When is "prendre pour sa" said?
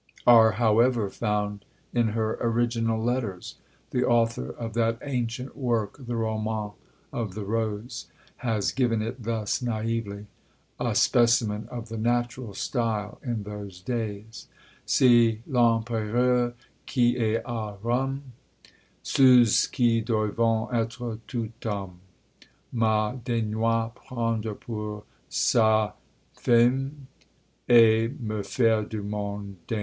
23.93-25.91